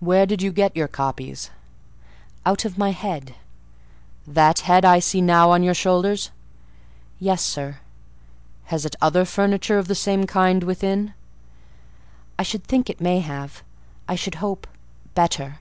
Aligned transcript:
"Where 0.00 0.26
did 0.26 0.42
you 0.42 0.50
get 0.50 0.74
your 0.74 0.88
copies?" 0.88 1.48
"Out 2.44 2.64
of 2.64 2.76
my 2.76 2.90
head." 2.90 3.36
"That 4.26 4.62
head 4.62 4.84
I 4.84 4.98
see 4.98 5.20
now 5.20 5.52
on 5.52 5.62
your 5.62 5.74
shoulders?" 5.74 6.32
"Yes, 7.20 7.40
sir." 7.40 7.78
"Has 8.64 8.84
it 8.84 8.96
other 9.00 9.24
furniture 9.24 9.78
of 9.78 9.86
the 9.86 9.94
same 9.94 10.26
kind 10.26 10.64
within?" 10.64 11.14
"I 12.36 12.42
should 12.42 12.64
think 12.64 12.90
it 12.90 13.00
may 13.00 13.20
have: 13.20 13.62
I 14.08 14.16
should 14.16 14.34
hope—better." 14.42 15.60